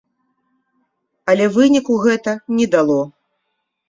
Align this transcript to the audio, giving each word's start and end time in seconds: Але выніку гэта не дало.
Але 1.33 1.45
выніку 1.57 1.97
гэта 2.05 2.33
не 2.61 2.67
дало. 2.77 2.97